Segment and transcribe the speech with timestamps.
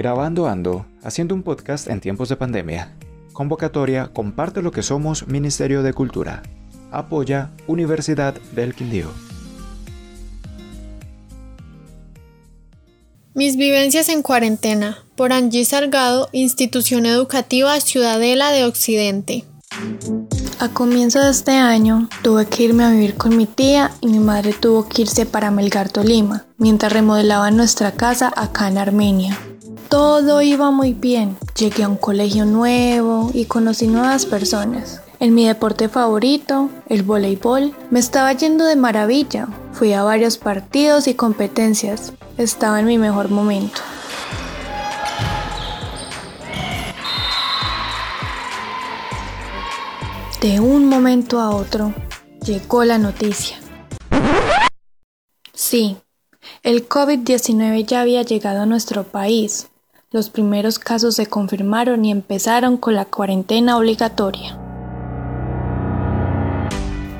[0.00, 2.96] Grabando Ando, haciendo un podcast en tiempos de pandemia.
[3.34, 6.42] Convocatoria Comparte lo que somos Ministerio de Cultura.
[6.90, 9.10] Apoya Universidad del Quindío.
[13.34, 19.44] Mis vivencias en cuarentena, por Angie Salgado, Institución Educativa Ciudadela de Occidente.
[20.60, 24.18] A comienzo de este año tuve que irme a vivir con mi tía y mi
[24.18, 29.38] madre tuvo que irse para Melgar, Tolima, mientras remodelaban nuestra casa acá en Armenia.
[29.90, 35.02] Todo iba muy bien, llegué a un colegio nuevo y conocí nuevas personas.
[35.18, 39.48] En mi deporte favorito, el voleibol, me estaba yendo de maravilla.
[39.72, 42.12] Fui a varios partidos y competencias.
[42.38, 43.80] Estaba en mi mejor momento.
[50.40, 51.92] De un momento a otro
[52.46, 53.58] llegó la noticia.
[55.52, 55.96] Sí,
[56.62, 59.66] el COVID-19 ya había llegado a nuestro país.
[60.12, 64.58] Los primeros casos se confirmaron y empezaron con la cuarentena obligatoria.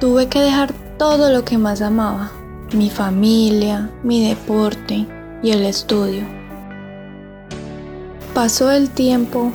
[0.00, 2.32] Tuve que dejar todo lo que más amaba,
[2.72, 5.06] mi familia, mi deporte
[5.40, 6.24] y el estudio.
[8.34, 9.52] Pasó el tiempo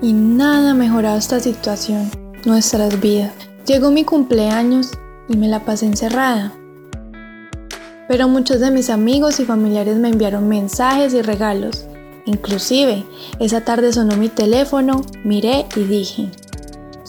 [0.00, 2.10] y nada mejoraba esta situación
[2.46, 3.34] nuestras vidas.
[3.66, 4.92] Llegó mi cumpleaños
[5.28, 6.54] y me la pasé encerrada.
[8.08, 11.86] Pero muchos de mis amigos y familiares me enviaron mensajes y regalos.
[12.26, 13.04] Inclusive,
[13.40, 16.28] esa tarde sonó mi teléfono, miré y dije,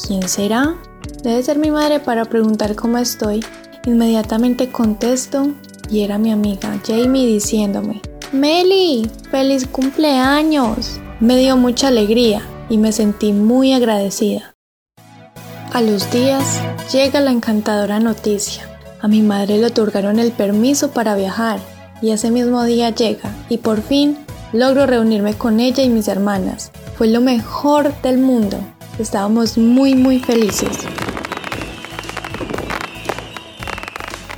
[0.07, 0.75] ¿quién será?
[1.23, 3.43] Debe ser mi madre para preguntar cómo estoy.
[3.85, 5.53] Inmediatamente contesto
[5.89, 10.99] y era mi amiga Jamie diciéndome, Meli, feliz cumpleaños.
[11.19, 14.55] Me dio mucha alegría y me sentí muy agradecida.
[15.71, 16.59] A los días
[16.91, 18.69] llega la encantadora noticia.
[19.01, 21.59] A mi madre le otorgaron el permiso para viajar
[22.01, 24.17] y ese mismo día llega y por fin
[24.53, 26.71] logro reunirme con ella y mis hermanas.
[26.97, 28.57] Fue lo mejor del mundo.
[28.99, 30.77] Estábamos muy muy felices.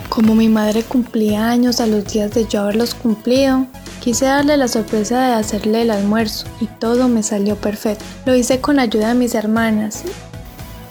[0.09, 3.67] Como mi madre cumplía años a los días de yo haberlos cumplido,
[3.99, 8.05] quise darle la sorpresa de hacerle el almuerzo y todo me salió perfecto.
[8.25, 10.03] Lo hice con ayuda de mis hermanas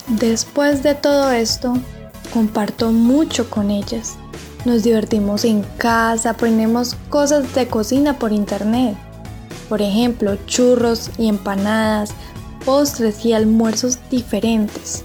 [0.09, 1.79] Después de todo esto,
[2.33, 4.17] comparto mucho con ellas.
[4.67, 8.97] Nos divertimos en casa, aprendemos cosas de cocina por internet.
[9.69, 12.15] Por ejemplo, churros y empanadas,
[12.65, 15.05] postres y almuerzos diferentes.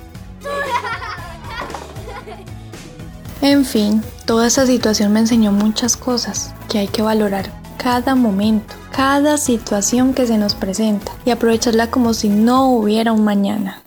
[3.41, 8.75] En fin, toda esa situación me enseñó muchas cosas que hay que valorar cada momento,
[8.91, 13.81] cada situación que se nos presenta y aprovecharla como si no hubiera un mañana.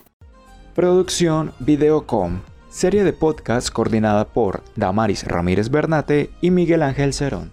[0.75, 2.41] Producción Videocom,
[2.71, 7.53] serie de podcast coordinada por Damaris Ramírez Bernate y Miguel Ángel Cerón.